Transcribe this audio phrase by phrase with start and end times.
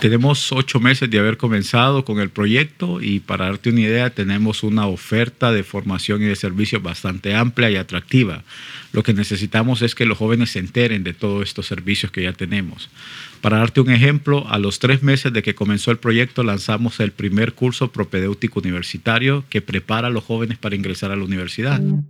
[0.00, 4.62] Tenemos ocho meses de haber comenzado con el proyecto y para darte una idea tenemos
[4.62, 8.42] una oferta de formación y de servicios bastante amplia y atractiva.
[8.92, 12.32] Lo que necesitamos es que los jóvenes se enteren de todos estos servicios que ya
[12.32, 12.90] tenemos.
[13.40, 17.12] Para darte un ejemplo, a los tres meses de que comenzó el proyecto lanzamos el
[17.12, 21.80] primer curso propedéutico universitario que prepara a los jóvenes para ingresar a la universidad.
[21.80, 22.04] En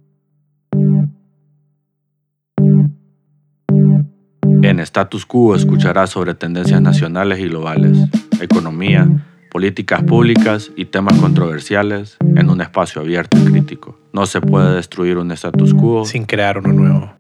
[4.82, 7.98] Status Quo escucharás sobre tendencias nacionales y globales,
[8.40, 9.08] economía,
[9.50, 13.98] políticas públicas y temas controversiales en un espacio abierto y crítico.
[14.12, 17.12] No se puede destruir un status quo sin crear uno nuevo.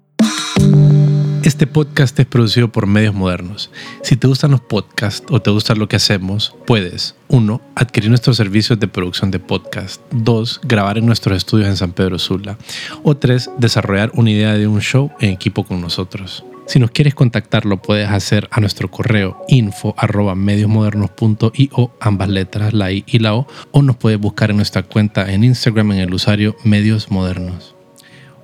[1.44, 3.70] Este podcast es producido por Medios Modernos.
[4.02, 7.60] Si te gustan los podcasts o te gusta lo que hacemos, puedes 1.
[7.74, 10.00] Adquirir nuestros servicios de producción de podcast.
[10.12, 10.60] 2.
[10.64, 12.56] Grabar en nuestros estudios en San Pedro Sula.
[13.02, 13.50] O 3.
[13.58, 16.44] Desarrollar una idea de un show en equipo con nosotros.
[16.66, 19.94] Si nos quieres contactar, lo puedes hacer a nuestro correo info
[22.00, 25.44] ambas letras, la I y la O, o nos puedes buscar en nuestra cuenta en
[25.44, 27.74] Instagram en el usuario Medios Modernos.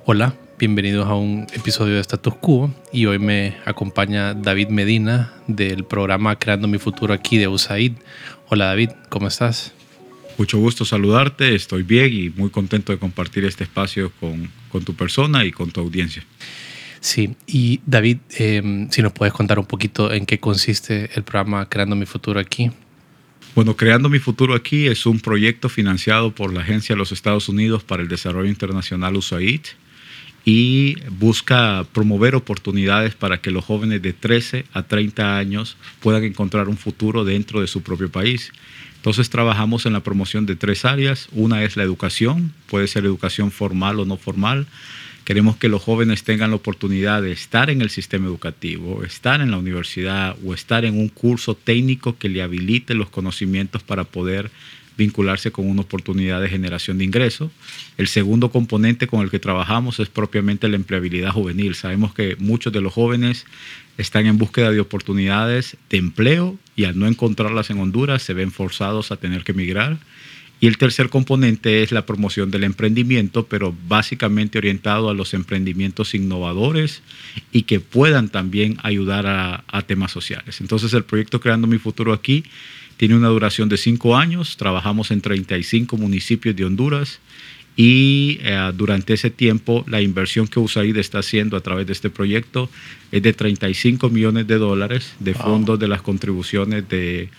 [0.05, 5.85] Hola, bienvenidos a un episodio de Status Quo y hoy me acompaña David Medina del
[5.85, 7.93] programa Creando mi Futuro aquí de USAID.
[8.49, 9.73] Hola David, ¿cómo estás?
[10.37, 14.93] Mucho gusto saludarte, estoy bien y muy contento de compartir este espacio con, con tu
[14.93, 16.23] persona y con tu audiencia.
[17.01, 21.67] Sí, y David, em, si nos puedes contar un poquito en qué consiste el programa
[21.69, 22.71] Creando mi Futuro aquí.
[23.55, 27.49] Bueno, Creando mi Futuro aquí es un proyecto financiado por la Agencia de los Estados
[27.49, 29.61] Unidos para el Desarrollo Internacional USAID
[30.45, 36.69] y busca promover oportunidades para que los jóvenes de 13 a 30 años puedan encontrar
[36.69, 38.51] un futuro dentro de su propio país.
[38.95, 41.29] Entonces trabajamos en la promoción de tres áreas.
[41.31, 44.67] Una es la educación, puede ser educación formal o no formal.
[45.29, 49.51] Queremos que los jóvenes tengan la oportunidad de estar en el sistema educativo, estar en
[49.51, 54.49] la universidad o estar en un curso técnico que le habilite los conocimientos para poder
[54.97, 57.51] vincularse con una oportunidad de generación de ingresos.
[57.99, 61.75] El segundo componente con el que trabajamos es propiamente la empleabilidad juvenil.
[61.75, 63.45] Sabemos que muchos de los jóvenes
[63.99, 68.51] están en búsqueda de oportunidades de empleo y al no encontrarlas en Honduras se ven
[68.51, 69.99] forzados a tener que emigrar
[70.61, 76.13] y el tercer componente es la promoción del emprendimiento, pero básicamente orientado a los emprendimientos
[76.13, 77.01] innovadores
[77.51, 80.59] y que puedan también ayudar a, temas sociales.
[80.59, 82.43] Entonces el proyecto Creando mi Futuro aquí
[82.97, 87.19] tiene una duración de cinco años, trabajamos en 35 municipios de Honduras
[87.77, 92.09] y eh, durante ese tiempo la inversión que USAID está haciendo a través de este
[92.09, 92.69] proyecto
[93.11, 97.29] es de 35 millones de dólares de fondos de las contribuciones de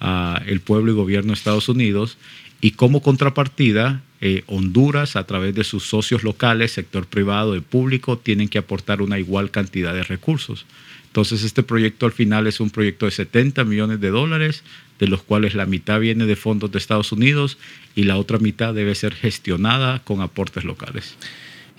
[0.00, 2.16] ah, el pueblo y gobierno de Estados Unidos
[2.60, 8.18] y como contrapartida, eh, Honduras, a través de sus socios locales, sector privado y público,
[8.18, 10.66] tienen que aportar una igual cantidad de recursos.
[11.06, 14.62] Entonces, este proyecto al final es un proyecto de 70 millones de dólares,
[14.98, 17.58] de los cuales la mitad viene de fondos de Estados Unidos
[17.94, 21.16] y la otra mitad debe ser gestionada con aportes locales.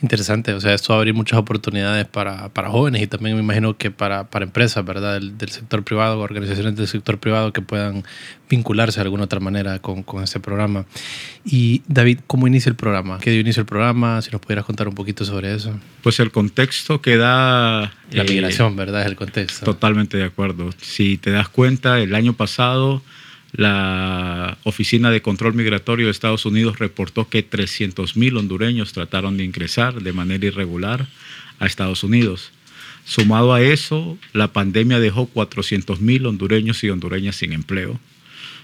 [0.01, 3.41] Interesante, o sea, esto va a abrir muchas oportunidades para, para jóvenes y también me
[3.41, 5.15] imagino que para, para empresas, ¿verdad?
[5.15, 8.05] Del, del, sector privado, organizaciones del sector privado que puedan
[8.49, 10.85] vincularse de alguna otra manera con, con, este programa.
[11.43, 13.19] Y David, ¿cómo inicia el programa?
[13.19, 14.21] ¿Qué dio inicio el programa?
[14.21, 15.77] Si nos pudieras contar un poquito sobre eso.
[16.01, 17.91] Pues el contexto que da...
[18.11, 19.01] La eh, migración, ¿verdad?
[19.01, 19.65] Es el contexto.
[19.65, 20.69] Totalmente de acuerdo.
[20.81, 23.01] Si te das cuenta, el año pasado
[23.51, 30.01] la Oficina de Control Migratorio de Estados Unidos reportó que 300.000 hondureños trataron de ingresar
[30.01, 31.07] de manera irregular
[31.59, 32.51] a Estados Unidos.
[33.05, 37.99] Sumado a eso, la pandemia dejó 400.000 hondureños y hondureñas sin empleo.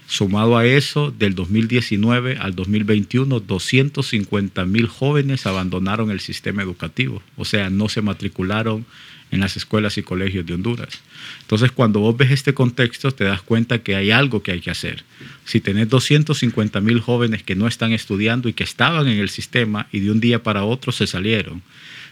[0.06, 7.70] Sumado a eso, del 2019 al 2021, 250.000 jóvenes abandonaron el sistema educativo, o sea,
[7.70, 8.86] no se matricularon
[9.32, 11.00] en las escuelas y colegios de Honduras.
[11.46, 14.72] Entonces, cuando vos ves este contexto, te das cuenta que hay algo que hay que
[14.72, 15.04] hacer.
[15.44, 19.86] Si tenés 250 mil jóvenes que no están estudiando y que estaban en el sistema
[19.92, 21.62] y de un día para otro se salieron,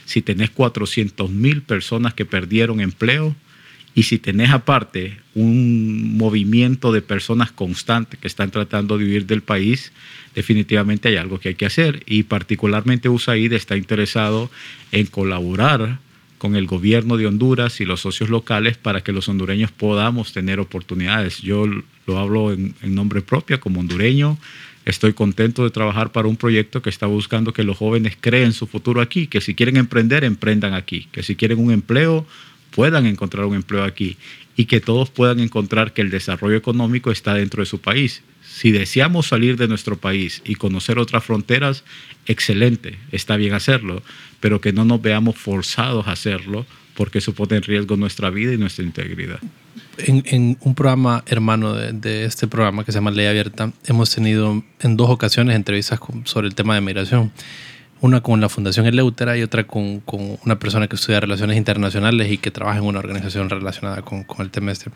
[0.05, 3.35] si tenés 400 mil personas que perdieron empleo,
[3.97, 9.43] y si tenés aparte un movimiento de personas constantes que están tratando de huir del
[9.43, 9.93] país,
[10.35, 12.03] definitivamente hay algo que hay que hacer.
[12.07, 14.51] Y particularmente USAID está interesado
[14.91, 16.01] en colaborar
[16.45, 20.61] con el gobierno de Honduras y los socios locales para que los hondureños podamos tener
[20.61, 21.39] oportunidades.
[21.39, 24.37] Yo lo hablo en, nombre propio como hondureño.
[24.85, 28.67] Estoy contento de trabajar para un proyecto que está buscando que los jóvenes creen su
[28.67, 32.27] futuro aquí, que si quieren emprender, emprendan aquí, que si quieren un empleo,
[32.73, 34.19] puedan encontrar un empleo aquí
[34.55, 38.23] y que todos puedan encontrar que el desarrollo económico está dentro de su país.
[38.55, 41.83] Si deseamos salir de nuestro país y conocer otras fronteras,
[42.27, 44.01] excelente, está bien hacerlo,
[44.39, 46.65] pero que no nos veamos forzados a hacerlo
[46.95, 49.41] porque eso pone en riesgo nuestra vida y nuestra integridad.
[49.99, 54.97] en, un programa hermano de, este programa que se llama Ley Abierta, hemos tenido en
[54.97, 57.33] dos ocasiones entrevistas sobre el tema de migración.
[58.05, 62.31] Una con la Fundación Eleutera y otra con, con una persona que estudia relaciones internacionales
[62.31, 64.91] y que trabaja en una organización relacionada con, con el tema este.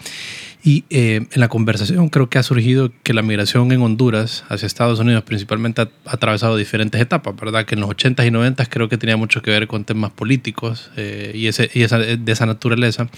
[0.62, 4.66] Y eh, en la conversación creo que ha surgido que la migración en Honduras hacia
[4.66, 7.64] Estados Unidos principalmente ha, atravesado diferentes etapas, ¿verdad?
[7.64, 10.90] Que en los 80s y 90s creo que tenía mucho que ver con temas políticos
[10.98, 13.08] eh, y, ese, y esa, de esa naturaleza.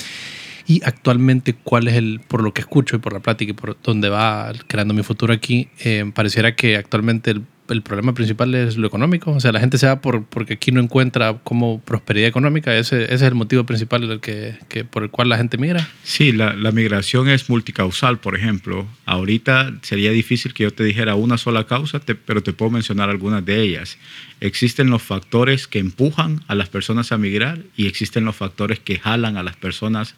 [0.68, 3.76] Y actualmente, ¿cuál es el, por lo que escucho y por la plática y por
[3.82, 8.76] donde va creando mi futuro aquí, eh, pareciera que actualmente el, el, problema principal es
[8.76, 9.32] lo económico?
[9.32, 12.76] O sea, la gente se va por, porque aquí no encuentra como prosperidad económica.
[12.76, 15.88] ¿Ese, ese es el motivo principal del que, que, por el cual la gente migra?
[16.02, 18.86] Sí, la, la migración es multicausal, por ejemplo.
[19.06, 23.44] Ahorita sería difícil que yo te dijera una sola causa, pero te puedo mencionar algunas
[23.44, 23.98] de ellas.
[24.40, 28.98] Existen los factores que empujan a las personas a migrar y existen los factores que
[28.98, 30.14] jalan a las personas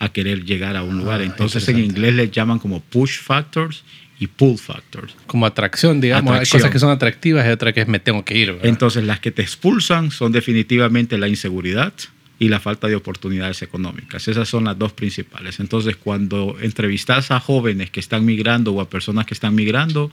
[0.00, 1.20] a querer llegar a un lugar.
[1.20, 3.84] Ah, Entonces en inglés les llaman como push factors
[4.20, 5.16] y pull factors.
[5.26, 6.38] Como atracción, digamos.
[6.38, 8.58] Hay cosas que son atractivas y otras que es me tengo que ir.
[8.62, 11.94] Entonces las que te expulsan son definitivamente la inseguridad
[12.38, 14.28] y la falta de oportunidades económicas.
[14.28, 15.60] Esas son las dos principales.
[15.60, 20.10] Entonces, cuando entrevistas a jóvenes que están migrando o a personas que están migrando,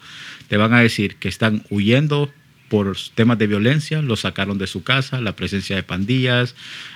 [0.49, 2.29] te van a decir que están huyendo
[2.69, 6.55] por temas de violencia, los sacaron de su casa, la presencia de pandillas,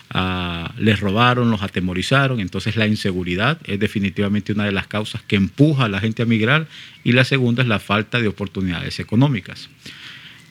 [0.10, 2.40] ah, les robaron, los atemorizaron.
[2.40, 6.26] Entonces la inseguridad es definitivamente una de las causas que empuja a la gente a
[6.26, 6.68] migrar
[7.04, 9.70] y la segunda es la falta de oportunidades económicas.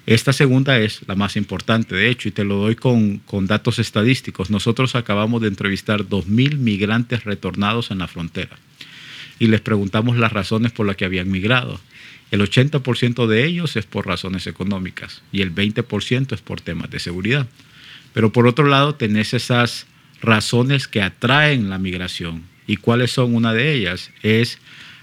[0.06, 3.78] Esta segunda es la más importante, de hecho, y te lo doy con, con datos
[3.78, 4.50] estadísticos.
[4.50, 8.56] Nosotros acabamos de entrevistar 2.000 migrantes retornados en la frontera
[9.38, 11.80] y les preguntamos las razones por las que habían migrado.
[12.30, 17.00] El 80% de ellos es por razones económicas y el 20% es por temas de
[17.00, 17.46] seguridad.
[18.12, 19.86] Pero por otro lado, tenés esas
[20.20, 22.42] razones que atraen la migración.
[22.66, 24.10] ¿Y cuáles son una de ellas?
[24.22, 24.58] Es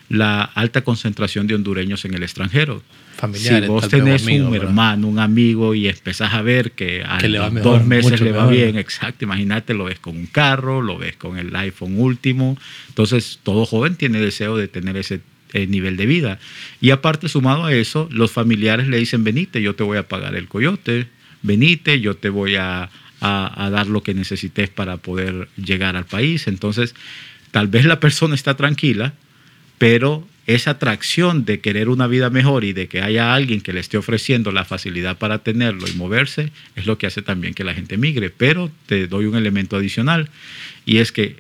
[0.10, 2.82] la alta concentración de hondureños en el extranjero.
[3.18, 7.20] Familiares, si vos tenés un hermano, un amigo y empezás a ver que a
[7.62, 11.38] dos meses le va bien, exacto, imagínate, lo ves con un carro, lo ves con
[11.38, 12.58] el iPhone último.
[12.90, 15.20] Entonces, todo joven tiene deseo de tener ese
[15.54, 16.40] eh, nivel de vida.
[16.82, 20.36] Y aparte, sumado a eso, los familiares le dicen, venite, yo te voy a pagar
[20.36, 21.08] el coyote,
[21.42, 22.90] venite, yo te voy a,
[23.22, 26.48] a, dar lo que necesites para poder llegar al país.
[26.48, 26.96] Entonces,
[27.52, 29.14] tal vez la persona está tranquila,
[29.78, 33.82] pero esa atracción de querer una vida mejor y de que haya alguien que le
[33.82, 37.74] esté ofreciendo la facilidad para tenerlo y moverse, es lo que hace también que la
[37.74, 38.30] gente migre.
[38.30, 40.30] Pero te doy un elemento adicional,
[40.86, 41.36] y es que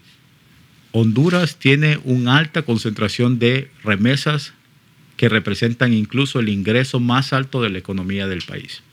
[0.92, 4.54] Honduras tiene una alta concentración de remesas
[5.18, 8.84] que representan incluso el ingreso más alto de la economía del país.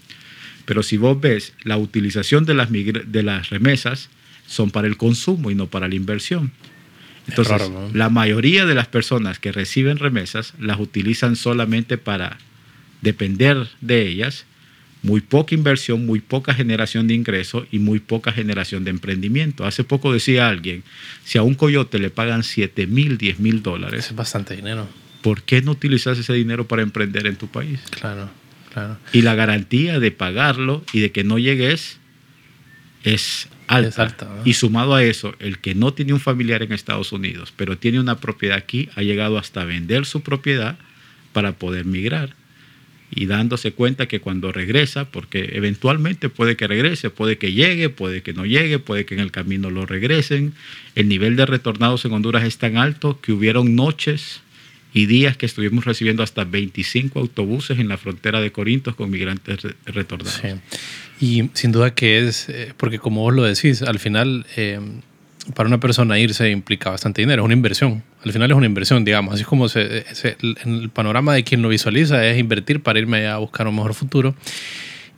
[0.65, 4.09] Pero si vos ves, la utilización de las, de las remesas
[4.47, 6.53] son para el consumo y no para la inversión.
[7.27, 12.39] Entonces, la mayoría de las personas que reciben remesas las utilizan solamente para
[13.01, 14.45] depender de ellas
[15.05, 19.67] muy poca inversión, muy poca generación de ingresos y muy poca generación de emprendimiento.
[19.67, 20.83] Hace poco decía alguien,
[21.25, 24.07] si a un coyote le pagan 7 mil, 10 mil dólares.
[24.07, 24.89] Es bastante dinero.
[25.21, 27.81] ¿Por qué no utilizas ese dinero para emprender en tu país?
[27.91, 28.31] Claro,
[28.73, 28.97] claro.
[29.13, 31.99] Y la garantía de pagarlo y de que no llegues
[33.03, 34.17] es alta.
[34.47, 38.01] Y sumado a eso, el que no tiene un familiar en Estados Unidos, pero tiene
[38.01, 40.79] una propiedad aquí, ha llegado hasta vender su propiedad
[41.35, 42.35] para poder migrar
[43.11, 48.23] y dándose cuenta que cuando regresa, porque eventualmente puede que regrese, puede que llegue, puede
[48.23, 50.55] que no llegue, puede que en el camino lo regresen,
[50.95, 54.41] el nivel de retornados en Honduras es tan alto que hubieron noches
[54.93, 59.59] y días que estuvimos recibiendo hasta 25 autobuses en la frontera de Corinto con migrantes
[59.87, 60.41] retornados.
[61.21, 64.47] Y sin duda que es, eh, porque como vos lo decís, al final...
[64.57, 64.81] Eh,
[65.53, 68.03] para una persona irse implica bastante dinero, es una inversión.
[68.25, 69.35] Al final es una inversión, digamos.
[69.35, 73.39] Así como se, en el panorama de quien lo visualiza es invertir para irme a
[73.39, 74.35] buscar un mejor futuro.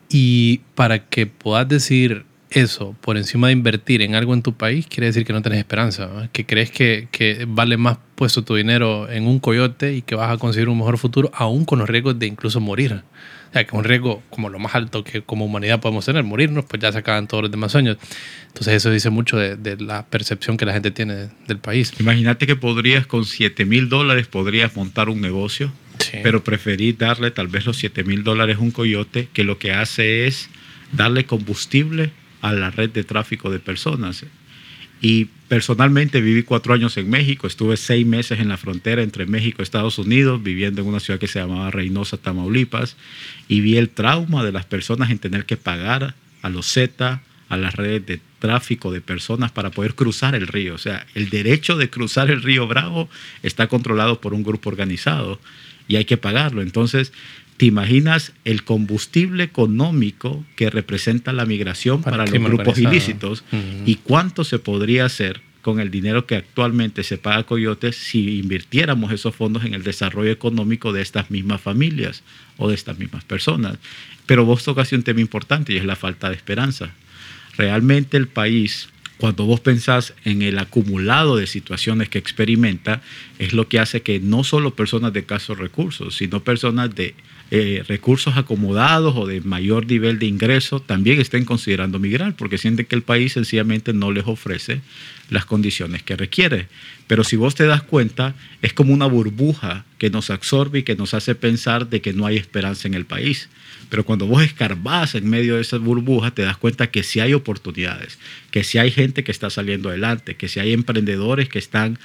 [0.08, 4.86] Y para que puedas decir eso por encima de invertir en algo en tu país,
[4.86, 9.10] quiere decir que no tenés esperanza, que crees que, que, vale más puesto tu dinero
[9.10, 12.18] en un coyote y que vas a conseguir un mejor futuro, aún con los riesgos
[12.18, 13.02] de incluso morir
[13.52, 16.80] que es un riesgo como lo más alto que como humanidad podemos tener, morirnos, pues
[16.82, 17.96] ya se acaban todos los demás sueños.
[18.48, 21.92] Entonces eso dice mucho de, la percepción que la gente tiene del país.
[21.98, 25.72] Imagínate que podrías con 7 mil dólares, podrías montar un negocio,
[26.22, 29.72] pero preferí darle tal vez los 7 mil dólares a un coyote que lo que
[29.72, 30.48] hace es
[30.92, 32.10] darle combustible
[32.42, 34.24] a la red de tráfico de personas.
[35.00, 39.58] Y personalmente viví cuatro años en México, estuve seis meses en la frontera entre México
[39.60, 42.96] y Estados Unidos, viviendo en una ciudad que se llamaba Reynosa, Tamaulipas,
[43.48, 47.56] y vi el trauma de las personas en tener que pagar a los Z, a
[47.56, 50.74] las redes de tráfico de personas para poder cruzar el río.
[50.74, 53.08] O sea, el derecho de cruzar el río Bravo
[53.42, 55.40] está controlado por un grupo organizado
[55.88, 56.62] y hay que pagarlo.
[56.62, 57.12] Entonces,
[57.56, 63.44] ¿te imaginas el combustible económico que representa la migración para, los grupos ilícitos
[63.84, 68.38] y cuánto se podría hacer con el dinero que actualmente se paga a Coyotes si
[68.38, 72.22] invirtiéramos esos fondos en el desarrollo económico de estas mismas familias
[72.56, 73.76] o de estas mismas personas.
[74.26, 76.92] Pero vos tocaste un tema importante y es la falta de esperanza.
[77.56, 83.02] Realmente el país, cuando vos pensás en el acumulado de situaciones que experimenta,
[83.40, 87.16] es lo que hace que no solo personas de casos recursos, sino personas de
[87.52, 92.86] eh, recursos acomodados o de mayor nivel de ingreso también estén considerando migrar porque sienten
[92.86, 94.80] que el país sencillamente no les ofrece
[95.30, 96.66] las condiciones que requiere.
[97.06, 100.96] Pero si vos te das cuenta, es como una burbuja que nos absorbe y que
[100.96, 103.48] nos hace pensar de que no hay esperanza en el país.
[103.88, 107.32] Pero cuando vos escarbás en medio de esa burbuja, te das cuenta que sí hay
[107.32, 108.18] oportunidades,
[108.50, 111.98] que sí hay gente que está saliendo adelante, que sí hay emprendedores que están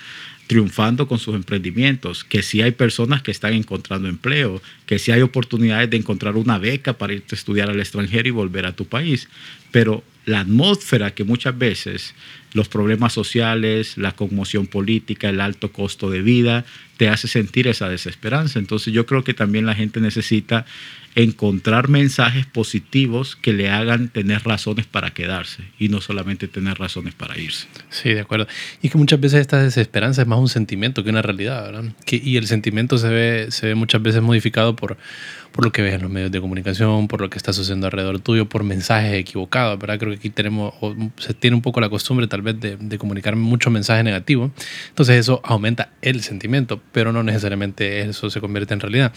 [0.52, 5.22] triunfando con sus emprendimientos, que sí hay personas que están encontrando empleo, que sí hay
[5.22, 8.84] oportunidades de encontrar una beca para irte a estudiar al extranjero y volver a tu
[8.84, 9.30] país.
[9.72, 12.16] Pero la atmósfera que muchas veces
[12.52, 16.66] los problemas sociales, la conmoción política, el alto costo de vida,
[16.98, 18.60] te hace sentir esa desesperanza.
[18.60, 20.66] Entonces yo creo que también la gente necesita
[21.16, 27.14] encontrar mensajes positivos que le hagan tener razones para quedarse y no solamente tener razones
[27.14, 27.68] para irse.
[27.90, 28.48] Sí, de acuerdo.
[28.82, 31.94] Y que muchas veces esta desesperanza es más un sentimiento que una realidad, ¿verdad?
[32.06, 34.98] Que, y el sentimiento se ve, se ve muchas veces modificado por,
[35.52, 38.20] por lo que ves en los medios de comunicación, por lo que está sucediendo alrededor
[38.20, 40.00] tuyo, por mensajes equivocados, ¿verdad?
[40.00, 40.74] Creo que aquí tenemos,
[41.18, 44.52] se tiene un poco la costumbre tal vez de, de comunicar mucho mensaje negativo.
[44.90, 49.14] Entonces eso aumenta el sentimiento, pero no necesariamente eso se convierte en realidad.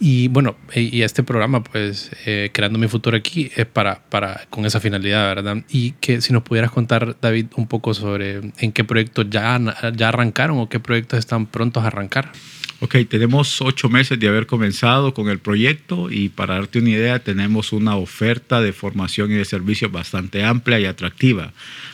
[0.00, 4.64] Y bueno, y este programa, pues, eh, Creando mi futuro aquí, es para, para, con
[4.64, 5.64] esa finalidad, ¿verdad?
[5.68, 9.60] Y que si nos pudieras contar, David, un poco sobre en qué proyectos ya,
[9.94, 12.32] ya arrancaron o qué proyectos están prontos a arrancar.
[12.80, 17.18] Ok, tenemos ocho meses de haber comenzado con el proyecto y para darte una idea
[17.18, 21.52] tenemos una oferta de formación y de servicios bastante amplia y atractiva.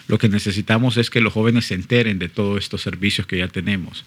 [0.09, 3.49] Lo que necesitamos es que los jóvenes se enteren de todos estos servicios que ya
[3.49, 4.05] tenemos.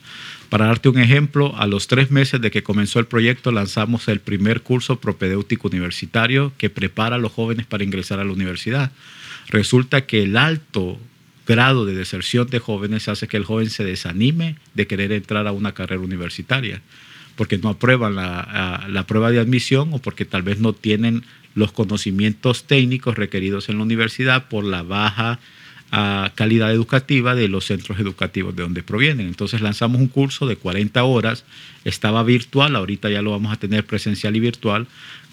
[0.49, 4.19] Para darte un ejemplo, a los tres meses de que comenzó el proyecto lanzamos el
[4.19, 8.91] primer curso propedéutico universitario que prepara a los jóvenes para ingresar a la universidad.
[9.49, 10.99] Resulta que el alto
[11.47, 15.51] grado de deserción de jóvenes hace que el joven se desanime de querer entrar a
[15.51, 16.81] una carrera universitaria,
[17.35, 21.23] porque no aprueban la, prueba de admisión o porque tal vez no tienen
[21.55, 25.39] los conocimientos técnicos requeridos en la universidad por la baja
[25.91, 29.27] ah, calidad educativa de los centros educativos de donde provienen.
[29.27, 31.45] Entonces lanzamos un curso de 40 horas,
[31.85, 34.87] estaba virtual, ahorita ya lo vamos a tener presencial y virtual,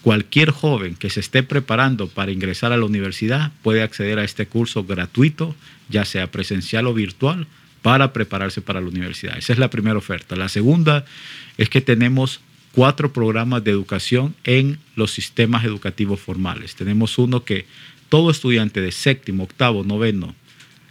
[0.05, 4.45] Cualquier joven que se esté preparando para ingresar a la universidad puede acceder a este
[4.45, 5.57] curso gratuito,
[5.89, 7.47] ya sea presencial o virtual,
[7.81, 9.39] para prepararse para la universidad.
[9.39, 10.37] Esa es la primera oferta.
[10.37, 11.07] La segunda
[11.57, 12.43] es que tenemos
[12.73, 16.75] cuatro programas de educación en los sistemas educativos formales.
[16.75, 17.65] Tenemos uno que
[18.11, 20.35] todo estudiante de séptimo, octavo, noveno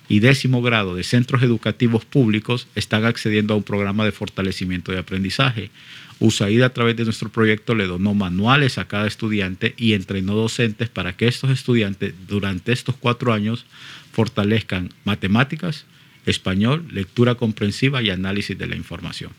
[0.08, 5.00] y décimo grado de centros educativos públicos están accediendo a un programa de fortalecimiento de
[5.00, 5.72] aprendizaje.
[6.20, 10.90] USAID a través de nuestro proyecto le donó manuales a cada estudiante y entrenó docentes
[10.90, 13.66] para que estos estudiantes durante estos cuatro años
[14.12, 15.86] fortalezcan matemáticas,
[16.26, 19.32] español, lectura comprensiva y análisis de la información.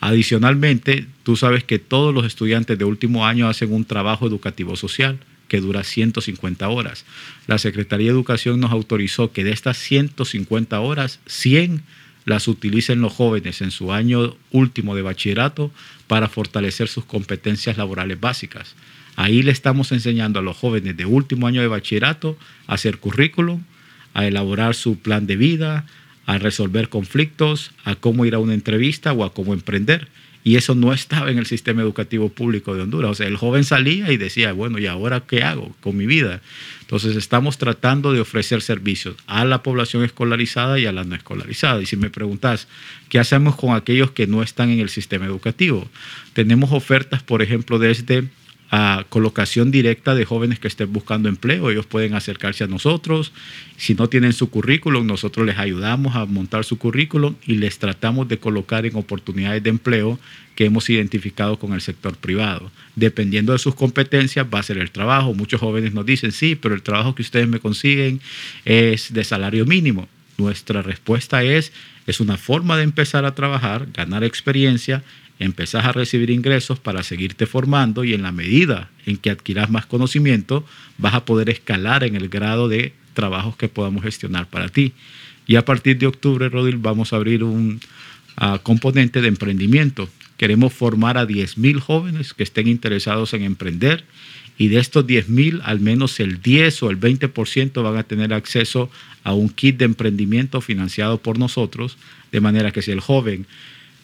[0.00, 5.18] Adicionalmente, tú sabes que todos los estudiantes de último año hacen un trabajo educativo social
[5.52, 7.04] que dura 150 horas.
[7.46, 11.82] La Secretaría de Educación nos autorizó que de estas 150 horas, 100
[12.24, 15.70] las utilicen los jóvenes en su año último de bachillerato
[16.06, 18.76] para fortalecer sus competencias laborales básicas.
[19.14, 23.60] Ahí le estamos enseñando a los jóvenes de último año de bachillerato a hacer currículum,
[24.14, 25.84] a elaborar su plan de vida,
[26.24, 30.08] a resolver conflictos, a cómo ir a una entrevista o a cómo emprender.
[30.44, 33.12] Y eso no estaba en el sistema educativo público de Honduras.
[33.12, 36.40] O sea, el joven salía y decía, bueno, ¿y ahora qué hago con mi vida?
[36.80, 41.80] Entonces estamos tratando de ofrecer servicios a la población escolarizada y a la no escolarizada.
[41.80, 42.68] Y si me preguntas,
[43.08, 45.88] ¿qué hacemos con aquellos que no están en el sistema educativo?
[46.32, 48.24] Tenemos ofertas, por ejemplo, desde
[48.74, 51.70] a colocación directa de jóvenes que estén buscando empleo.
[51.70, 53.30] Ellos pueden acercarse a nosotros.
[53.76, 58.28] Si no tienen su currículum, nosotros les ayudamos a montar su currículum y les tratamos
[58.28, 60.18] de colocar en oportunidades de empleo
[60.54, 62.72] que hemos identificado con el sector privado.
[62.96, 65.34] Dependiendo de sus competencias va a ser el trabajo.
[65.34, 68.22] Muchos jóvenes nos dicen, sí, pero el trabajo que ustedes me consiguen
[68.64, 70.08] es de salario mínimo.
[70.38, 71.74] Nuestra respuesta es,
[72.06, 75.04] es una forma de empezar a trabajar, ganar experiencia
[75.44, 79.86] empezás a recibir ingresos para seguirte formando y en la medida en que adquieras más
[79.86, 80.64] conocimiento,
[80.98, 84.92] vas a poder escalar en el grado de trabajos que podamos gestionar para ti.
[85.46, 87.80] Y a partir de octubre, Rodil, vamos a abrir un
[88.36, 90.08] ah, componente de emprendimiento.
[90.36, 94.04] Queremos formar a 10.000 jóvenes que estén interesados en emprender
[94.58, 98.90] y de estos 10.000, al menos el 10 o el 20% van a tener acceso
[99.24, 101.96] a un kit de emprendimiento financiado por nosotros,
[102.30, 103.46] de manera que si el joven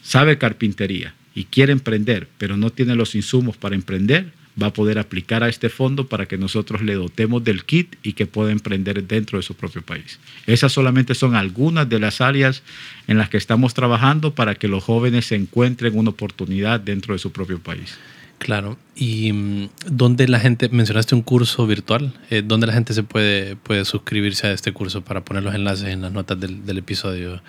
[0.02, 4.98] sabe carpintería y quiere emprender, pero no tiene los insumos para emprender, va a poder
[4.98, 9.04] aplicar a este fondo para que nosotros le dotemos del kit y que pueda emprender
[9.04, 10.18] dentro de su propio país.
[10.46, 12.62] Esas solamente son algunas de las áreas
[13.06, 17.18] en las que estamos trabajando para que los jóvenes se encuentren una oportunidad dentro de
[17.18, 17.98] su propio país.
[18.38, 18.78] Claro.
[18.94, 23.56] ¿Y mm, dónde la gente, mencionaste un curso virtual, eh, dónde la gente se puede,
[23.56, 27.42] puede suscribirse a este curso para poner los enlaces en las notas del, del episodio?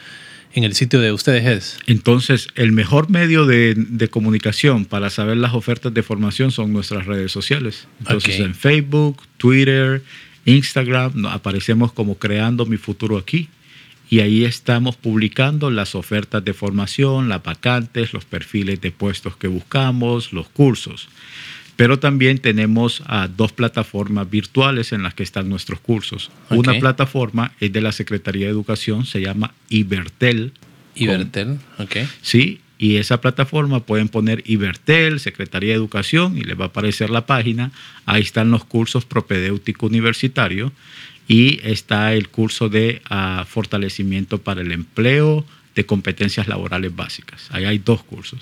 [0.54, 1.80] En el sitio de ustedes es.
[1.86, 7.06] Entonces, el mejor medio de, de, comunicación para saber las ofertas de formación son nuestras
[7.06, 7.88] redes sociales.
[8.00, 10.02] Entonces, en Facebook, Twitter,
[10.46, 13.50] Instagram, aparecemos como Creando Mi Futuro Aquí.
[14.10, 19.48] Y ahí estamos publicando las ofertas de formación, las vacantes, los perfiles de puestos que
[19.48, 21.10] buscamos, los cursos.
[21.80, 26.30] Pero también tenemos ah, dos plataformas virtuales en las que están nuestros cursos.
[26.50, 30.52] Una plataforma es de la Secretaría de Educación, se llama Ibertel.
[30.94, 32.00] Ibertel, ok.
[32.22, 37.10] Sí, y esa plataforma pueden poner Ibertel, Secretaría de Educación, y les va a aparecer
[37.12, 37.72] la página.
[38.06, 40.74] Ahí están los cursos propedéutico universitario
[41.30, 45.46] y está el curso de ah, fortalecimiento para el empleo
[45.76, 47.48] de competencias laborales básicas.
[47.52, 48.42] Ahí hay dos cursos.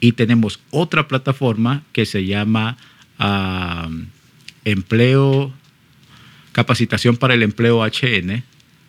[0.00, 2.76] Y tenemos otra plataforma que se llama
[3.18, 3.88] ah,
[4.64, 5.52] Empleo,
[6.52, 8.42] Capacitación para el Empleo HN,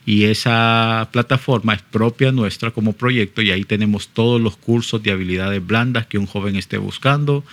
[0.05, 5.11] y esa plataforma es propia nuestra como proyecto y ahí tenemos todos los cursos de
[5.11, 7.43] habilidades blandas que un joven esté buscando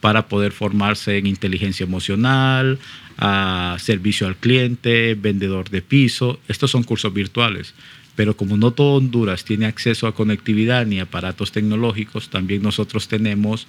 [0.00, 2.80] para poder formarse en inteligencia emocional,
[3.16, 6.40] a servicio al cliente, vendedor de piso.
[6.48, 7.74] Estos son cursos virtuales.
[8.20, 13.66] Pero como no todo Honduras tiene acceso a conectividad ni aparatos tecnológicos, también nosotros tenemos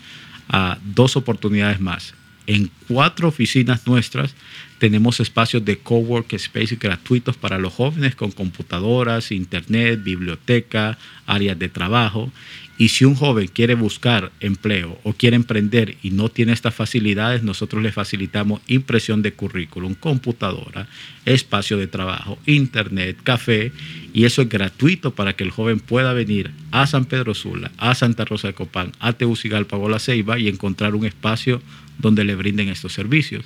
[0.50, 2.14] ah, dos oportunidades más.
[2.48, 4.36] En cuatro oficinas nuestras
[4.80, 11.70] tenemos espacios de cowork space gratuitos para los jóvenes con computadoras, internet, biblioteca, áreas de
[11.70, 12.32] trabajo.
[12.80, 17.44] Y si un joven quiere buscar empleo o quiere emprender y no tiene estas facilidades,
[17.44, 20.88] nosotros le facilitamos impresión de currículum, computadora,
[21.26, 23.72] espacio de trabajo, internet, café.
[24.14, 27.94] Y eso es gratuito para que el joven pueda venir a San Pedro Sula, a
[27.94, 31.62] Santa Rosa de Copán, a Tegucigalpa o La Ceiba y encontrar un espacio
[32.02, 33.46] donde le brinden estos servicios.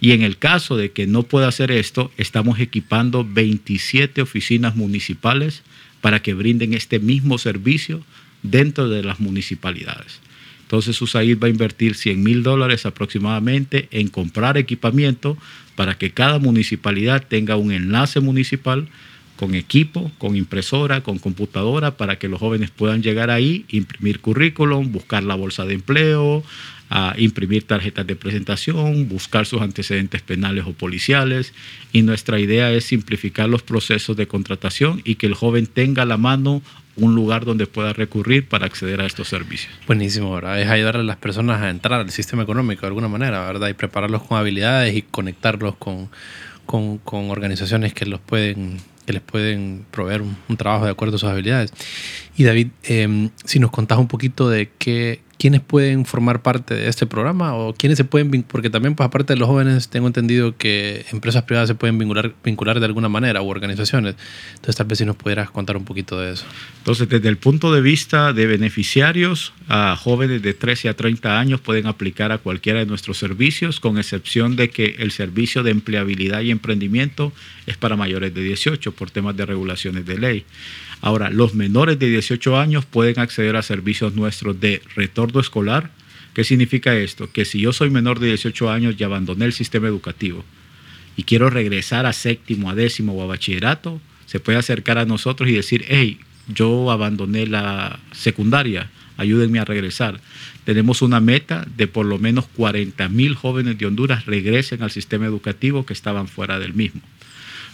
[0.00, 5.62] Y en el caso de que no pueda hacer esto, estamos equipando 27 oficinas municipales
[6.00, 8.02] para que brinden este mismo servicio
[8.42, 10.20] dentro de las municipalidades.
[10.62, 15.36] Entonces USAID va a invertir 100 mil dólares aproximadamente en comprar equipamiento
[15.76, 18.86] para que cada municipalidad tenga un enlace municipal
[19.36, 24.90] con equipo, con impresora, con computadora, para que los jóvenes puedan llegar ahí, imprimir currículum,
[24.90, 26.44] buscar la bolsa de empleo,
[26.90, 31.52] a imprimir tarjetas de presentación, buscar sus antecedentes penales o policiales.
[31.92, 36.06] Y nuestra idea es simplificar los procesos de contratación y que el joven tenga a
[36.06, 36.62] la mano
[36.98, 39.72] un lugar donde pueda recurrir para acceder a estos servicios.
[39.86, 40.60] Buenísimo, ¿verdad?
[40.60, 43.68] Es ayudar a las personas a entrar al sistema económico de alguna manera, ¿verdad?
[43.68, 46.10] Y prepararlos con habilidades y conectarlos con,
[46.66, 51.30] con, organizaciones que los pueden que les pueden proveer un, trabajo de acuerdo a sus
[51.30, 51.72] habilidades.
[52.36, 56.88] Y David, eh, si nos contás un poquito de qué, quiénes pueden formar parte de
[56.88, 60.56] este programa o quiénes se pueden, porque también pues aparte de los jóvenes tengo entendido
[60.56, 64.16] que empresas privadas se pueden vincular, vincular de alguna manera o organizaciones.
[64.54, 66.44] Entonces tal vez si nos pudieras contar un poquito de eso.
[66.78, 71.60] Entonces desde el punto de vista de beneficiarios, a jóvenes de 13 a 30 años
[71.60, 76.40] pueden aplicar a cualquiera de nuestros servicios, con excepción de que el servicio de empleabilidad
[76.40, 77.32] y emprendimiento
[77.66, 80.44] es para mayores de 18 por temas de regulaciones de ley.
[81.00, 85.90] Ahora, los menores de 18 años pueden acceder a servicios nuestros de retorno escolar.
[86.34, 87.30] ¿Qué significa esto?
[87.30, 90.44] Que si yo soy menor de 18 años y abandoné el sistema educativo
[91.16, 95.48] y quiero regresar a séptimo, a décimo o a bachillerato, se puede acercar a nosotros
[95.48, 100.20] y decir, hey, yo abandoné la secundaria, ayúdenme a regresar.
[100.64, 105.26] Tenemos una meta de por lo menos 40 mil jóvenes de Honduras regresen al sistema
[105.26, 107.00] educativo que estaban fuera del mismo.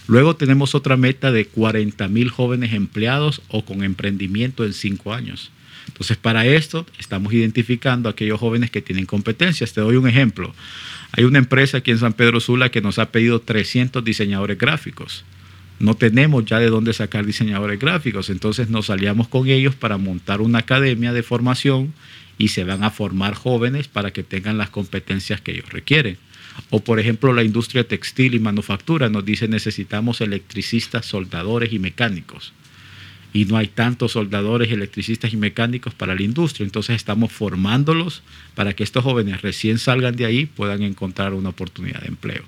[0.07, 5.51] Luego tenemos otra meta de 40 mil jóvenes empleados o con emprendimiento en cinco años.
[5.87, 9.73] Entonces, para esto estamos identificando a aquellos jóvenes que tienen competencias.
[9.73, 10.53] Te doy un ejemplo.
[11.11, 15.23] Hay una empresa aquí en San Pedro Sula que nos ha pedido 300 diseñadores gráficos.
[15.79, 18.29] No tenemos ya de dónde sacar diseñadores gráficos.
[18.29, 21.93] Entonces nos aliamos con ellos para montar una academia de formación
[22.37, 26.17] y se van a formar jóvenes para que tengan las competencias que ellos requieren.
[26.69, 32.53] O por ejemplo la industria textil y manufactura nos dice necesitamos electricistas, soldadores y mecánicos.
[33.33, 36.63] Y no hay tantos soldadores, electricistas y mecánicos para la industria.
[36.63, 38.23] Entonces estamos formándolos
[38.55, 42.43] para que estos jóvenes recién salgan de ahí puedan encontrar una oportunidad de empleo.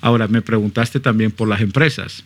[0.00, 2.24] Ahora, me preguntaste también por las empresas.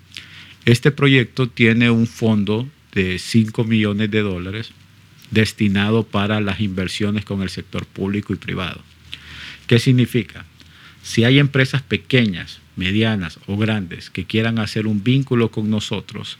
[0.64, 4.72] Este proyecto tiene un fondo de 5 millones de dólares
[5.30, 8.80] destinado para las inversiones con el sector público y privado.
[9.66, 10.44] ¿Qué significa?
[11.06, 16.36] Si hay empresas pequeñas, medianas o grandes que quieran hacer un vínculo con nosotros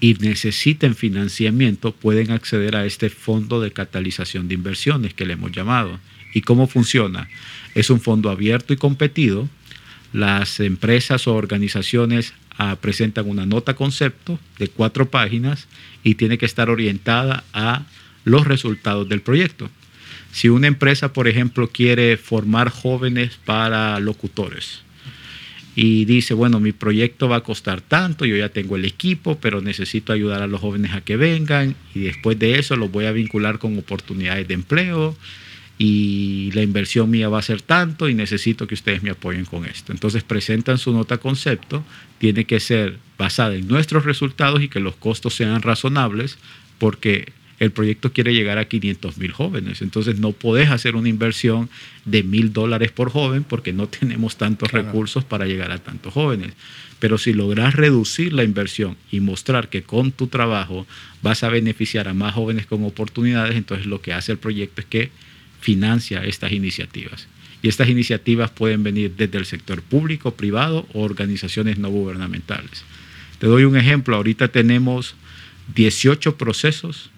[0.00, 5.52] y necesiten financiamiento, pueden acceder a este fondo de catalización de inversiones que le hemos
[5.52, 6.00] llamado.
[6.34, 7.28] ¿Y cómo funciona?
[7.76, 9.48] Es un fondo abierto y competido.
[10.12, 15.68] Las empresas o organizaciones ah, presentan una nota concepto de cuatro páginas
[16.02, 17.86] y tiene que estar orientada a
[18.24, 19.70] los resultados del proyecto.
[20.32, 24.82] Si una empresa, por ejemplo, quiere formar jóvenes para locutores
[25.74, 29.60] y dice, bueno, mi proyecto va a costar tanto, yo ya tengo el equipo, pero
[29.60, 33.12] necesito ayudar a los jóvenes a que vengan y después de eso los voy a
[33.12, 35.16] vincular con oportunidades de empleo
[35.78, 39.64] y la inversión mía va a ser tanto y necesito que ustedes me apoyen con
[39.64, 39.92] esto.
[39.92, 41.82] Entonces presentan su nota concepto,
[42.18, 46.36] tiene que ser basada en nuestros resultados y que los costos sean razonables
[46.78, 49.82] porque el proyecto quiere llegar a 500 mil jóvenes.
[49.82, 51.68] Entonces no podés hacer una inversión
[52.06, 56.54] de mil dólares por joven porque no tenemos tantos recursos para llegar a tantos jóvenes.
[56.98, 60.86] Pero si logras reducir la inversión y mostrar que con tu trabajo
[61.22, 64.86] vas a beneficiar a más jóvenes con oportunidades, entonces lo que hace el proyecto es
[64.86, 65.10] que
[65.60, 67.28] financia estas iniciativas.
[67.62, 72.84] Y estas iniciativas pueden venir desde el sector público, privado o organizaciones no gubernamentales.
[73.38, 75.14] Te doy un ejemplo, ahorita tenemos
[75.74, 77.10] 18 procesos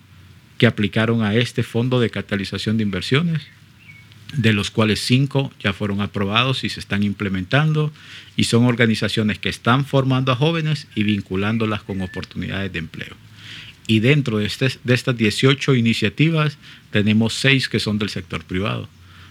[0.62, 3.42] que aplicaron a este fondo de catalización de inversiones,
[4.32, 7.92] de los cuales cinco ya fueron aprobados y se están implementando,
[8.36, 13.16] y son organizaciones que están formando a jóvenes y vinculándolas con oportunidades de empleo.
[13.88, 16.58] Y dentro de, este, de estas 18 iniciativas
[16.92, 18.88] tenemos seis que son del sector privado.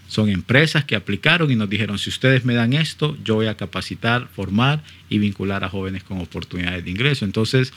[0.09, 3.55] Son empresas que aplicaron y nos dijeron, si ustedes me dan esto, yo voy a
[3.55, 7.23] capacitar, formar y vincular a jóvenes con oportunidades de ingreso.
[7.23, 7.71] Entonces,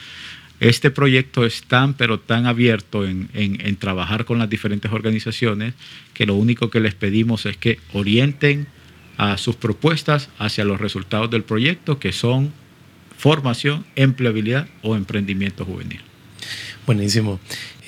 [0.61, 5.75] este proyecto es tan, pero tan abierto en, trabajar con las diferentes organizaciones
[6.15, 8.67] que lo único que les pedimos es que orienten
[9.17, 12.53] a sus propuestas hacia los resultados del proyecto, que son
[13.19, 16.01] formación, empleabilidad o emprendimiento juvenil.
[16.87, 17.41] Buenísimo.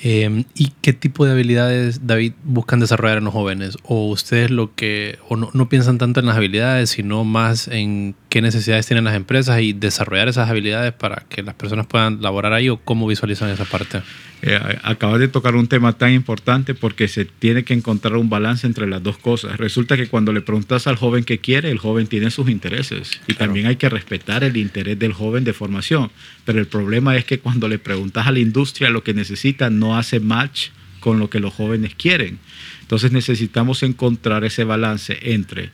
[0.03, 3.77] Em, ¿Y qué tipo de habilidades, David, buscan desarrollar en los jóvenes?
[3.83, 8.13] ¿O ustedes lo que, o no, no, piensan tanto en las habilidades, sino más en
[8.29, 12.53] qué necesidades tienen las empresas y desarrollar esas habilidades para que las personas puedan laborar
[12.53, 14.01] ahí o cómo visualizan esa parte?
[14.43, 18.67] Eh, acabas de tocar un tema tan importante porque se tiene que encontrar un balance
[18.67, 19.57] entre las dos cosas.
[19.57, 23.33] Resulta que cuando le preguntas al joven qué quiere, el joven tiene sus intereses y
[23.33, 26.11] también hay que respetar el interés del joven de formación.
[26.45, 29.86] Pero el problema es que cuando le preguntas a la industria lo que necesita, no
[29.95, 30.69] hace match
[30.99, 32.39] con lo que los jóvenes quieren.
[32.81, 35.71] Entonces necesitamos encontrar ese balance entre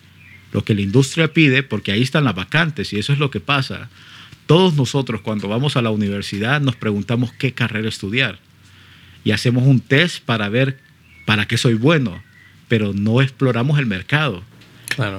[0.51, 3.39] lo que la industria pide, porque ahí están las vacantes y eso es lo que
[3.39, 3.89] pasa.
[4.45, 8.39] Todos nosotros cuando vamos a la universidad nos preguntamos qué carrera estudiar
[9.23, 10.79] y hacemos un test para ver
[11.25, 12.21] para qué soy bueno,
[12.67, 14.43] pero no exploramos el mercado.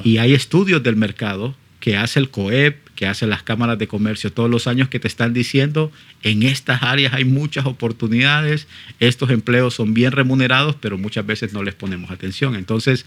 [0.05, 4.33] Y hay estudios del mercado que hace el COEP, que hace las cámaras de comercio
[4.33, 5.91] todos los años que te están diciendo,
[6.23, 8.69] en estas áreas hay muchas oportunidades,
[9.01, 12.55] estos empleos son bien remunerados, pero muchas veces no les ponemos atención.
[12.55, 13.05] Entonces,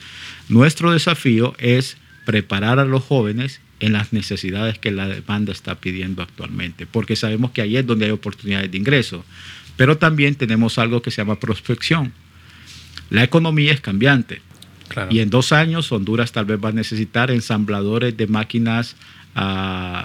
[0.49, 6.21] nuestro desafío es preparar a los jóvenes en las necesidades que la demanda está pidiendo
[6.21, 9.23] actualmente, porque sabemos que ahí es donde hay oportunidades de ingreso.
[9.77, 12.11] Pero también tenemos algo que se llama prospección.
[13.09, 14.41] La economía es cambiante.
[15.09, 18.95] Y en dos años Honduras tal vez va a necesitar ensambladores de máquinas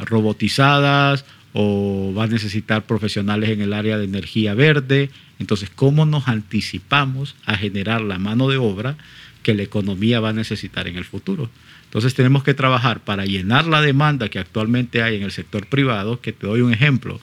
[0.05, 5.11] robotizadas o va a necesitar profesionales en el área de energía verde.
[5.39, 8.97] Entonces, ¿cómo nos anticipamos a generar la mano de obra
[9.43, 11.51] que la economía va a necesitar en el futuro?
[11.85, 16.21] Entonces tenemos que trabajar para llenar la demanda que actualmente hay en el sector privado,
[16.21, 17.21] que te doy un ejemplo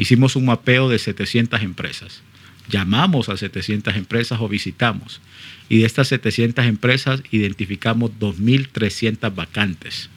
[0.00, 2.22] hicimos un mapeo de 700 empresas.
[2.70, 5.20] Llamamos a 700 empresas o visitamos.
[5.68, 10.08] Y de estas 700 empresas identificamos 2.300 vacantes.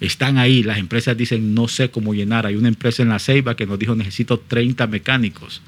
[0.00, 2.46] Están ahí, las empresas dicen no sé cómo llenar.
[2.46, 5.62] Hay una empresa en la Ceiba que nos dijo necesito 30 mecánicos.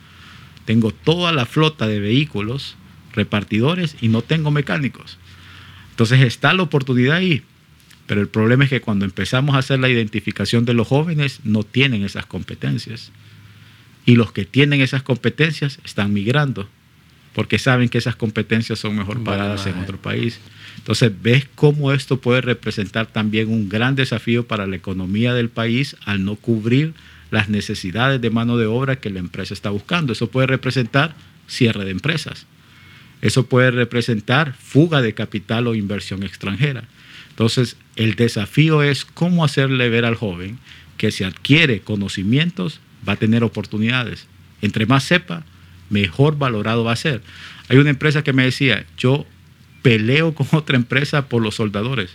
[0.64, 2.77] Tengo toda la flota de vehículos,
[3.12, 5.19] repartidores y no tengo mecánicos.
[5.91, 7.43] Entonces está la oportunidad ahí.
[8.07, 11.62] Pero el problema es que cuando empezamos a hacer la identificación de los jóvenes no
[11.62, 13.12] tienen esas competencias.
[14.07, 16.69] Y los que tienen esas competencias están migrando
[17.38, 20.40] porque saben que esas competencias son mejor pagadas en otro país.
[20.77, 25.94] Entonces, ves cómo esto puede representar también un gran desafío para la economía del país
[26.05, 26.94] al no cubrir
[27.31, 30.12] las necesidades de mano de obra que la empresa está buscando.
[30.12, 31.14] Eso puede representar
[31.46, 32.46] cierre de empresas.
[33.22, 36.88] Eso puede representar fuga de capital o inversión extranjera.
[37.31, 40.59] Entonces, el desafío es cómo hacerle ver al joven
[40.96, 44.27] que si adquiere conocimientos va a tener oportunidades.
[44.61, 45.44] Entre más sepa,
[45.90, 47.22] mejor valorado va a ser.
[47.68, 49.27] Hay una empresa que me decía, yo
[49.83, 52.11] peleo con otra empresa por los soldadores.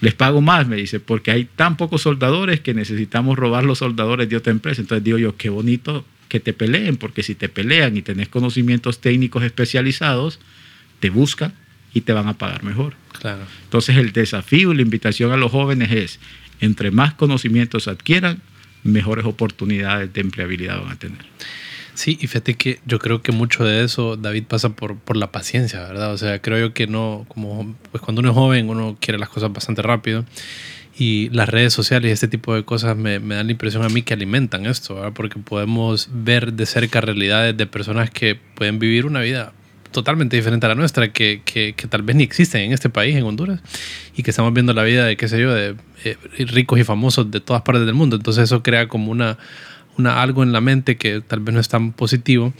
[0.00, 4.28] Les pago más, me dice, porque hay tan pocos soldadores que necesitamos robar los soldadores
[4.28, 4.80] de otra empresa.
[4.80, 9.00] Entonces digo yo, qué bonito que te peleen, porque si te pelean y tenés conocimientos
[9.00, 10.38] técnicos especializados,
[11.00, 11.52] te buscan
[11.94, 12.94] y te van a pagar mejor.
[13.18, 13.42] Claro.
[13.64, 16.20] Entonces el desafío y la invitación a los jóvenes es,
[16.60, 18.40] entre más conocimientos adquieran,
[18.84, 21.24] mejores oportunidades de empleabilidad van a tener.
[21.98, 25.32] Sí, y fíjate que yo creo que mucho de eso, David, pasa por, por la
[25.32, 26.12] paciencia, ¿verdad?
[26.12, 29.28] O sea, creo yo que no, como, pues cuando uno es joven, uno quiere las
[29.28, 30.24] cosas bastante rápido.
[30.96, 33.88] Y las redes sociales y este tipo de cosas me, me dan la impresión a
[33.88, 35.12] mí que alimentan esto, ¿verdad?
[35.12, 39.52] Porque podemos ver de cerca realidades de personas que pueden vivir una vida
[39.90, 43.16] totalmente diferente a la nuestra, que, que, que, tal vez ni existen en este país,
[43.16, 43.60] en Honduras,
[44.14, 47.28] y que estamos viendo la vida de, qué sé yo, de eh, ricos y famosos
[47.32, 48.14] de todas partes del mundo.
[48.14, 49.36] Entonces eso crea como una,
[49.98, 52.52] una, algo en la mente que tal vez no es tan positivo.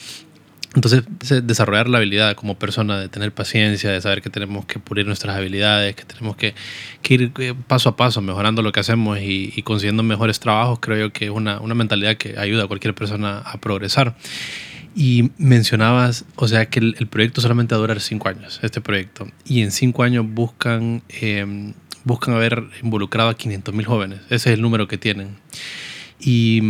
[0.74, 1.04] Entonces,
[1.46, 5.34] desarrollar la habilidad como persona de tener paciencia, de saber que tenemos que pulir nuestras
[5.34, 6.54] habilidades, que tenemos que,
[7.00, 10.78] que ir eh, paso a paso mejorando lo que hacemos y, y consiguiendo mejores trabajos,
[10.80, 14.14] creo yo que es una, una mentalidad que ayuda a cualquier persona a progresar.
[14.94, 18.80] Y mencionabas, o sea, que el, el, proyecto solamente va a durar cinco años, este
[18.80, 19.26] proyecto.
[19.46, 21.72] Y en cinco años buscan, eh,
[22.04, 24.20] buscan haber involucrado a 500 mil jóvenes.
[24.26, 25.38] Ese es el número que tienen.
[26.20, 26.60] Y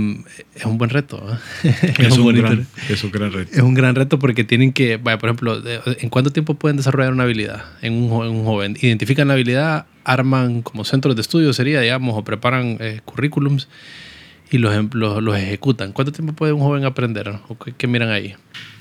[0.54, 1.22] es un buen reto.
[1.64, 1.72] ¿eh?
[1.98, 3.50] Es, es, un gran, es, un gran, reto.
[3.52, 7.12] Es un gran reto porque tienen que, vaya, por ejemplo, ¿en cuánto tiempo pueden desarrollar
[7.12, 8.76] una habilidad en un, en un joven?
[8.80, 13.68] Identifican la habilidad, arman como centros de estudio, sería, digamos, o preparan eh, currículums
[14.50, 15.92] y los, los, los, ejecutan.
[15.92, 17.28] ¿Cuánto tiempo puede un joven aprender?
[17.48, 18.34] ¿O qué, qué miran ahí?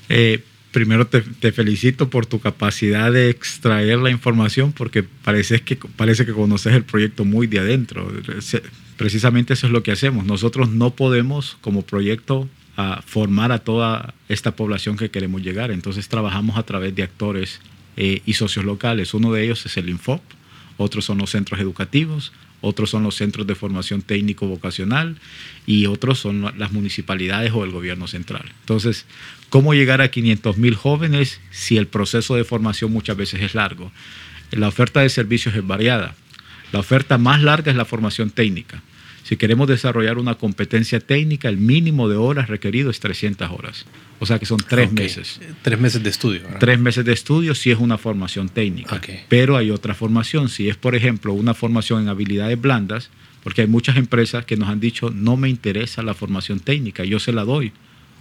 [0.08, 5.76] Eh, primero te, te, felicito por tu capacidad de extraer la información porque parece que,
[5.76, 8.10] parece que conoces el proyecto muy de adentro.
[8.98, 10.26] Precisamente eso es lo que hacemos.
[10.26, 12.48] Nosotros no podemos como proyecto
[13.06, 15.70] formar a toda esta población que queremos llegar.
[15.70, 17.60] Entonces trabajamos a través de actores
[17.96, 19.14] eh, y socios locales.
[19.14, 20.20] Uno de ellos es el Infop,
[20.76, 25.16] otros son los centros educativos, otros son los centros de formación técnico vocacional
[25.66, 28.52] y otros son las municipalidades o el gobierno central.
[28.60, 29.06] Entonces,
[29.48, 33.90] ¿cómo llegar a 500 mil jóvenes si el proceso de formación muchas veces es largo?
[34.52, 36.14] La oferta de servicios es variada.
[36.72, 38.82] La oferta más larga es la formación técnica.
[39.28, 43.84] Si queremos desarrollar una competencia técnica, el mínimo de horas requerido es 300 horas.
[44.20, 45.04] O sea que son tres okay.
[45.04, 45.38] meses.
[45.60, 46.44] Tres meses de estudio.
[46.44, 46.58] ¿verdad?
[46.58, 48.96] Tres meses de estudio si es una formación técnica.
[48.96, 49.24] Okay.
[49.28, 50.48] Pero hay otra formación.
[50.48, 53.10] Si es, por ejemplo, una formación en habilidades blandas,
[53.44, 57.20] porque hay muchas empresas que nos han dicho, no me interesa la formación técnica, yo
[57.20, 57.72] se la doy.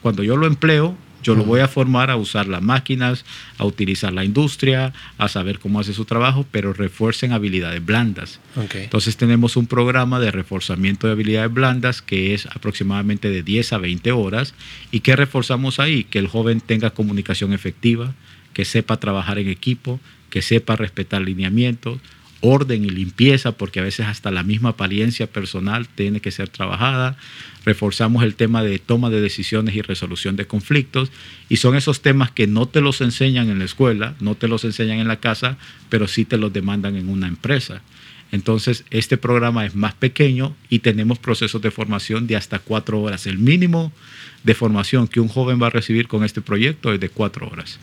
[0.01, 3.25] Cuando yo lo empleo, yo lo voy a formar a usar las máquinas,
[3.57, 8.39] a utilizar la industria, a saber cómo hace su trabajo, pero refuercen habilidades blandas.
[8.55, 8.83] Okay.
[8.83, 13.77] Entonces tenemos un programa de reforzamiento de habilidades blandas que es aproximadamente de 10 a
[13.77, 14.53] 20 horas.
[14.91, 16.03] ¿Y qué reforzamos ahí?
[16.03, 18.13] Que el joven tenga comunicación efectiva,
[18.53, 19.99] que sepa trabajar en equipo,
[20.29, 21.99] que sepa respetar lineamientos,
[22.41, 27.17] orden y limpieza, porque a veces hasta la misma apariencia personal tiene que ser trabajada.
[27.65, 31.11] Reforzamos el tema de toma de decisiones y resolución de conflictos.
[31.49, 34.63] Y son esos temas que no te los enseñan en la escuela, no te los
[34.63, 35.57] enseñan en la casa,
[35.89, 37.81] pero sí te los demandan en una empresa.
[38.31, 43.25] Entonces, este programa es más pequeño y tenemos procesos de formación de hasta cuatro horas.
[43.25, 43.93] El mínimo
[44.43, 47.79] de formación que un joven va a recibir con este proyecto es de cuatro horas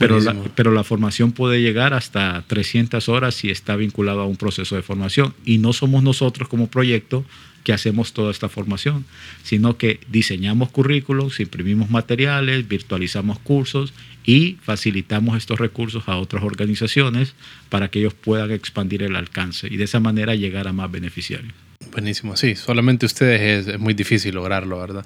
[0.00, 4.36] pero la, pero la, formación puede llegar hasta 300 horas si está vinculado a un
[4.36, 5.34] proceso de formación.
[5.44, 7.24] Y no somos nosotros como proyecto
[7.64, 9.04] que hacemos toda esta formación,
[9.42, 13.92] sino que diseñamos currículos, imprimimos materiales, virtualizamos cursos
[14.24, 17.34] y facilitamos estos recursos a otras organizaciones
[17.68, 21.52] para que ellos puedan expandir el alcance y de esa manera llegar a más beneficiarios.
[21.92, 25.04] Buenísimo, sí, solamente ustedes es, es, muy difícil lograrlo, ¿verdad?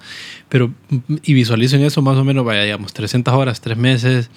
[0.48, 0.72] Pero,
[1.22, 4.30] y visualicen eso más o menos, vaya, digamos, 300 horas, 3 meses.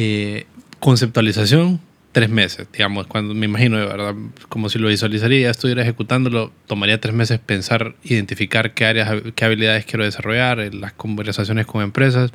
[0.00, 0.46] Eh,
[0.78, 1.80] conceptualización,
[2.12, 4.14] tres meses, digamos, cuando me imagino, ¿verdad?
[4.48, 9.84] Como si lo visualizaría, estuviera ejecutándolo, tomaría tres meses pensar, identificar qué áreas, qué habilidades
[9.86, 12.30] quiero desarrollar, las conversaciones con empresas.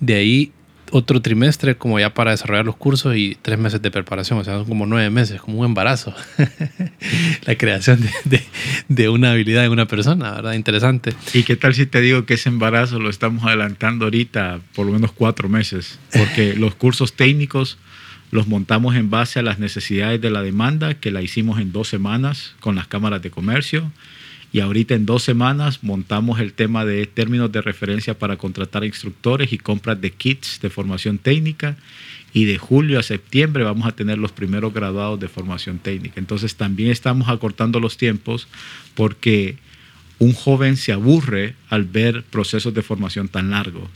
[0.00, 0.52] De ahí
[0.90, 4.54] otro trimestre como ya para desarrollar los cursos y tres meses de preparación, o sea,
[4.54, 6.14] son como nueve meses, como un embarazo.
[7.46, 8.42] la creación de,
[8.88, 10.54] de, una habilidad en una persona, ¿verdad?
[10.54, 11.14] Interesante.
[11.34, 14.92] ¿Y qué tal si te digo que ese embarazo lo estamos adelantando ahorita por lo
[14.92, 15.98] menos cuatro meses?
[16.12, 17.78] Porque los cursos técnicos
[18.30, 21.88] los montamos en base a las necesidades de la demanda, que la hicimos en dos
[21.88, 23.90] semanas con las cámaras de comercio
[24.52, 29.52] y ahorita en dos semanas montamos el tema de términos de referencia para contratar instructores
[29.52, 31.76] y compras de kits de formación técnica
[32.32, 36.20] y de julio a septiembre vamos a tener los primeros graduados de formación técnica.
[36.20, 38.48] Entonces también estamos acortando los tiempos
[38.94, 39.56] porque
[40.18, 43.88] un joven se aburre al ver procesos de formación tan largos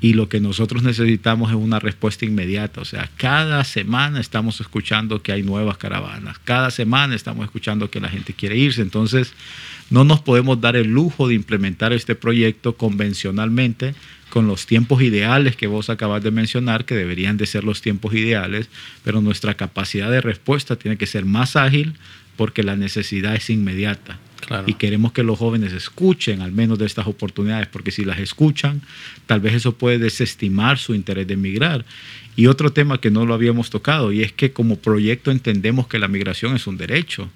[0.00, 2.80] y lo que nosotros necesitamos es una respuesta inmediata.
[2.80, 8.00] O sea, cada semana estamos escuchando que hay nuevas caravanas, cada semana estamos escuchando que
[8.00, 8.80] la gente quiere irse.
[8.80, 9.34] Entonces,
[9.90, 13.94] no nos podemos dar el lujo de implementar este proyecto convencionalmente
[14.30, 18.14] con los tiempos ideales que vos acabas de mencionar, que deberían de ser los tiempos
[18.14, 18.68] ideales,
[19.04, 21.94] pero nuestra capacidad de respuesta tiene que ser más ágil
[22.36, 24.18] porque la necesidad es inmediata.
[24.66, 28.82] Y queremos que los jóvenes escuchen al menos de estas oportunidades, porque si las escuchan,
[29.26, 31.84] tal vez eso puede desestimar su interés de emigrar.
[32.36, 35.98] Y otro tema que no lo habíamos tocado, y es que como proyecto entendemos que
[35.98, 37.28] la migración es un derecho.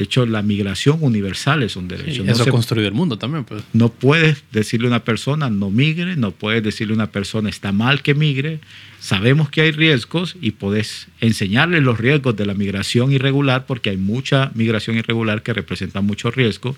[0.00, 2.24] De hecho, la migración universal es un derecho.
[2.24, 3.44] eso ha construido el mundo también.
[3.44, 3.62] Pues.
[3.74, 7.70] No puedes decirle a una persona no migre, no puedes decirle a una persona está
[7.70, 8.60] mal que migre.
[8.98, 13.98] Sabemos que hay riesgos y puedes enseñarle los riesgos de la migración irregular porque hay
[13.98, 16.74] mucha migración irregular que representa mucho riesgo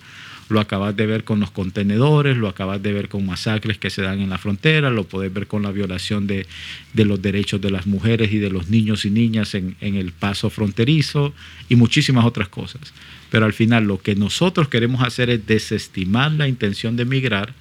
[0.49, 4.03] lo acabas de ver con los contenedores, lo acabas de ver con masacres que se
[4.03, 6.47] dan en la frontera, lo puedes ver con la violación de,
[6.95, 10.51] los derechos de las mujeres y de los niños y niñas en, en el paso
[10.51, 11.33] fronterizo
[11.69, 12.93] y muchísimas otras cosas.
[13.31, 17.55] Pero al final lo que nosotros queremos hacer es desestimar la intención de migrar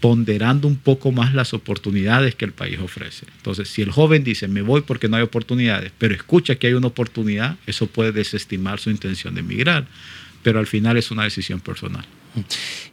[0.00, 3.26] ponderando un poco más las oportunidades que el país ofrece.
[3.36, 6.74] Entonces, si el joven dice, me voy porque no hay oportunidades, pero escucha que hay
[6.74, 9.86] una oportunidad, eso puede desestimar su intención de migrar
[10.48, 12.06] pero al final es una decisión personal.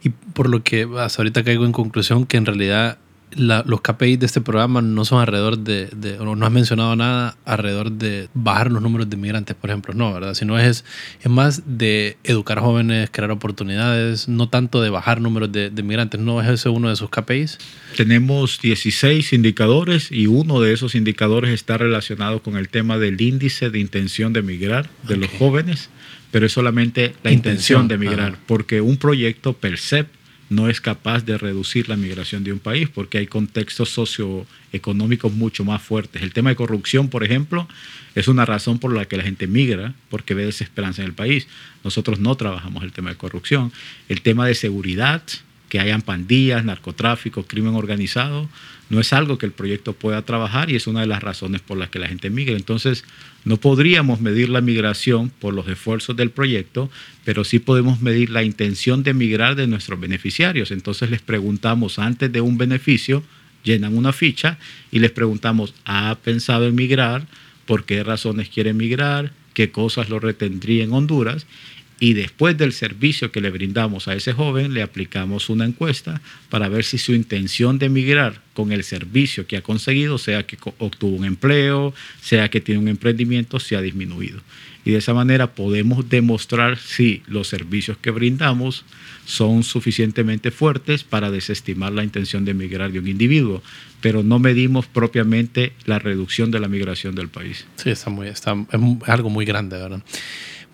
[0.02, 2.98] Y por lo que hasta ahorita caigo en conclusión que en realidad
[3.32, 7.92] los KPIs de este programa no son alrededor de, de, no has mencionado nada alrededor
[7.92, 10.34] de bajar los números de migrantes, por ejemplo, no, ¿verdad?
[10.34, 10.84] Sino es,
[11.20, 16.20] es más de educar jóvenes, crear oportunidades, no tanto de bajar números de, de migrantes,
[16.20, 17.58] ¿no es ese uno de sus KPIs?
[17.96, 23.70] Tenemos 16 indicadores y uno de esos indicadores está relacionado con el tema del índice
[23.70, 25.90] de intención de migrar de los jóvenes
[26.30, 30.04] pero es solamente la intención, de migrar, porque un proyecto per se
[30.48, 35.64] no es capaz de reducir la migración de un país, porque hay contextos socioeconómicos mucho
[35.64, 36.22] más fuertes.
[36.22, 37.68] El tema de corrupción, por ejemplo,
[38.14, 41.48] es una razón por la que la gente migra, porque ve desesperanza en el país.
[41.84, 43.72] Nosotros no trabajamos el tema de corrupción.
[44.08, 45.22] El tema de seguridad,
[45.68, 48.48] que hayan pandillas, narcotráfico, crimen organizado,
[48.88, 51.76] no es algo que el proyecto pueda trabajar y es una de las razones por
[51.76, 52.56] las que la gente migra.
[52.56, 53.04] Entonces,
[53.44, 56.90] no podríamos medir la migración por los esfuerzos del proyecto,
[57.24, 60.70] pero sí podemos medir la intención de migrar de nuestros beneficiarios.
[60.70, 63.24] Entonces les preguntamos antes de un beneficio,
[63.64, 64.58] llenan una ficha
[64.92, 67.26] y les preguntamos, ¿ha pensado en migrar?
[67.66, 69.32] ¿Por qué razones quiere migrar?
[69.54, 71.46] ¿Qué cosas lo retendría en Honduras?
[71.98, 76.68] Y después del servicio que le brindamos a ese joven, le aplicamos una encuesta para
[76.68, 81.16] ver si su intención de emigrar con el servicio que ha conseguido, sea que obtuvo
[81.16, 84.40] un empleo, sea que tiene un emprendimiento, se ha disminuido.
[84.84, 88.84] Y de esa manera podemos demostrar si los servicios que brindamos
[89.24, 93.62] son suficientemente fuertes para desestimar la intención de emigrar de un individuo,
[94.00, 97.66] pero no medimos propiamente la reducción de la migración del país.
[97.76, 100.02] Sí, está muy, está, es algo muy grande, ¿verdad?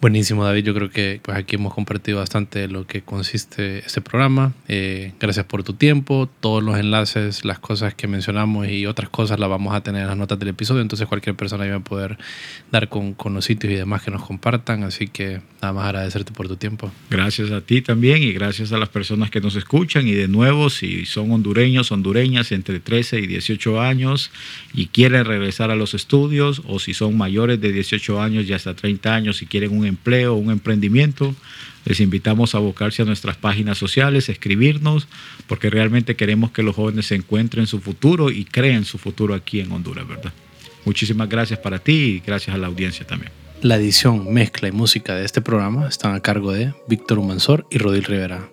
[0.03, 0.65] Buenísimo, David.
[0.65, 4.53] Yo creo que pues, aquí hemos compartido bastante lo que consiste este programa.
[4.67, 6.29] Eh, gracias por tu tiempo.
[6.41, 10.09] Todos los enlaces, las cosas que mencionamos y otras cosas las vamos a tener en
[10.09, 10.83] las notas del episodio.
[10.83, 12.19] Entonces cualquier persona va a poder
[12.73, 14.83] dar con, con los sitios y demás que nos compartan.
[14.83, 16.91] Así que nada más agradecerte por tu tiempo.
[17.09, 20.09] Gracias a ti también y gracias a las personas que nos escuchan.
[20.09, 24.33] Y de nuevo, si son hondureños, hondureñas entre 13 y 18 años
[24.75, 28.75] y quieren regresar a los estudios o si son mayores de 18 años y hasta
[28.75, 31.35] 30 años y quieren un empleo, un emprendimiento,
[31.85, 35.09] les invitamos a abocarse a nuestras páginas sociales, escribirnos,
[35.47, 39.61] porque realmente queremos que los jóvenes se encuentren su futuro y creen su futuro aquí
[39.61, 40.33] en Honduras, ¿verdad?
[40.85, 43.33] Muchísimas gracias para ti y gracias a la audiencia también.
[43.63, 47.79] La edición, mezcla y música de este programa están a cargo de Víctor Humansor y
[47.79, 48.49] Rodil Rivera.